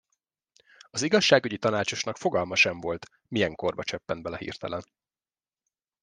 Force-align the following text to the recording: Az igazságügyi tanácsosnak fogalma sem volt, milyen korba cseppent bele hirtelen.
Az 0.89 1.01
igazságügyi 1.01 1.57
tanácsosnak 1.57 2.17
fogalma 2.17 2.55
sem 2.55 2.79
volt, 2.79 3.05
milyen 3.27 3.55
korba 3.55 3.83
cseppent 3.83 4.21
bele 4.23 4.37
hirtelen. 4.37 4.83